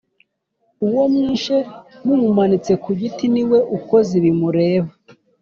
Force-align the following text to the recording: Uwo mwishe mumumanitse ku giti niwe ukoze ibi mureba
Uwo 0.87 1.03
mwishe 1.13 1.57
mumumanitse 2.05 2.71
ku 2.83 2.89
giti 2.99 3.25
niwe 3.33 3.57
ukoze 3.77 4.11
ibi 4.19 4.31
mureba 4.39 4.91